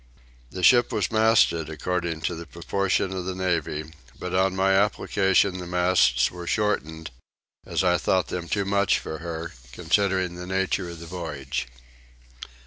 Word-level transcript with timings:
The 0.49 0.63
ship 0.63 0.91
was 0.91 1.11
masted 1.11 1.69
according 1.69 2.21
to 2.21 2.33
the 2.33 2.47
proportion 2.47 3.13
of 3.15 3.25
the 3.25 3.35
navy; 3.35 3.93
but 4.17 4.33
on 4.33 4.55
my 4.55 4.73
application 4.73 5.59
the 5.59 5.67
masts 5.67 6.31
were 6.31 6.47
shortened, 6.47 7.11
as 7.67 7.83
I 7.83 7.99
thought 7.99 8.29
them 8.29 8.49
too 8.49 8.65
much 8.65 8.97
for 8.97 9.19
her, 9.19 9.51
considering 9.73 10.37
the 10.37 10.47
nature 10.47 10.89
of 10.89 10.97
the 10.99 11.05
voyage. 11.05 11.67